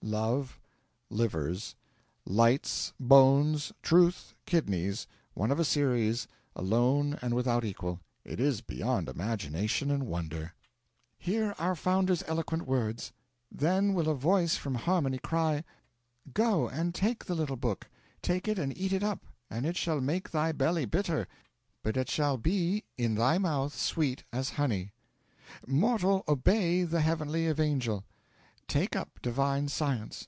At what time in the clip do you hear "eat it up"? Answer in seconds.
18.75-19.27